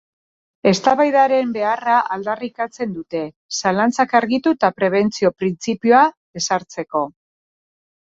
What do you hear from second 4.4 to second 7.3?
eta prebentzio-printzipioa ezartzeko.